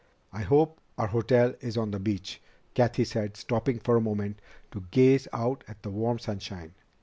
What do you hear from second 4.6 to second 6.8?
to gaze out at the warm sunshine.